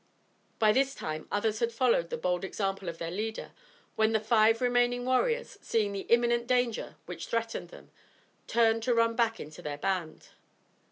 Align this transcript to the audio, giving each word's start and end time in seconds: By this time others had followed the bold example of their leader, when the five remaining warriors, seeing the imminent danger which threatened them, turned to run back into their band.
By 0.57 0.71
this 0.71 0.95
time 0.95 1.27
others 1.31 1.59
had 1.59 1.71
followed 1.71 2.09
the 2.09 2.17
bold 2.17 2.43
example 2.43 2.89
of 2.89 2.97
their 2.97 3.11
leader, 3.11 3.51
when 3.95 4.13
the 4.13 4.19
five 4.19 4.59
remaining 4.59 5.05
warriors, 5.05 5.59
seeing 5.61 5.91
the 5.93 6.07
imminent 6.09 6.47
danger 6.47 6.95
which 7.05 7.27
threatened 7.27 7.69
them, 7.69 7.91
turned 8.47 8.81
to 8.81 8.95
run 8.95 9.15
back 9.15 9.39
into 9.39 9.61
their 9.61 9.77
band. 9.77 10.29